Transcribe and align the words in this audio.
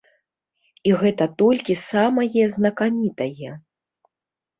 І 0.89 0.93
гэта 1.01 1.27
толькі 1.41 1.75
самае 1.81 2.43
знакамітае. 2.55 3.51